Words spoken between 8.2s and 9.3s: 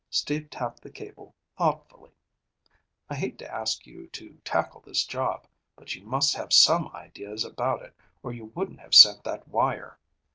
or you wouldn't have sent